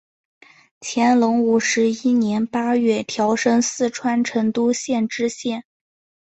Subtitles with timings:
[0.79, 5.63] 乾隆五十一年八月调升四川成都县知县。